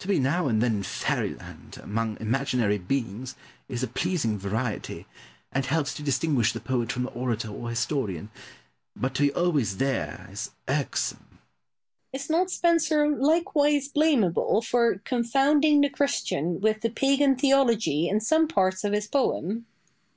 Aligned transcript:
To 0.00 0.08
be 0.08 0.18
now 0.18 0.48
and 0.48 0.60
then 0.60 0.78
in 0.78 0.82
Fairyland, 0.82 1.78
among 1.80 2.16
imaginary 2.18 2.78
beings, 2.78 3.36
is 3.68 3.84
a 3.84 3.86
pleasing 3.86 4.36
variety, 4.36 5.06
and 5.52 5.64
helps 5.64 5.94
to 5.94 6.02
distinguish 6.02 6.52
the 6.52 6.58
poet 6.58 6.90
from 6.90 7.04
the 7.04 7.10
orator 7.10 7.46
or 7.46 7.70
historian, 7.70 8.28
but 8.96 9.14
to 9.14 9.22
be 9.22 9.32
always 9.32 9.76
there 9.76 10.26
is 10.32 10.50
irksome. 10.66 11.28
Boileau. 12.10 12.22
Is 12.24 12.28
not 12.28 12.50
Spenser 12.50 13.06
likewise 13.08 13.86
blamable 13.88 14.62
for 14.66 14.98
confounding 15.04 15.80
the 15.80 15.90
Christian 15.90 16.60
with 16.60 16.80
the 16.80 16.90
Pagan 16.90 17.36
theology 17.36 18.08
in 18.08 18.18
some 18.18 18.48
parts 18.48 18.82
of 18.82 18.92
his 18.92 19.06
poem? 19.06 19.66